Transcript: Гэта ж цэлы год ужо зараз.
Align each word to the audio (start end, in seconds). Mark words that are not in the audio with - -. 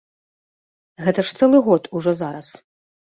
Гэта 1.07 1.25
ж 1.27 1.35
цэлы 1.39 1.59
год 1.67 1.83
ужо 1.99 2.11
зараз. 2.23 2.47